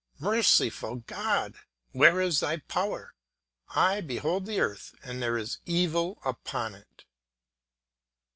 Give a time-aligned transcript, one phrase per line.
[0.17, 1.59] Merciful God,
[1.91, 3.13] where is thy Power?
[3.75, 7.05] I behold the earth, and there is evil upon it.